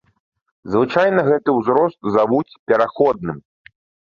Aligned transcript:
Звычайна 0.75 1.25
гэты 1.27 1.49
ўзрост 1.57 1.99
завуць 2.17 2.57
пераходным. 2.73 3.37